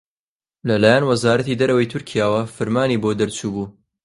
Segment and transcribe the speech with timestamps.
[0.67, 3.67] لەلایەن وەزارەتی دەرەوەی تورکیاوە فرمانی بۆ دەرچووبوو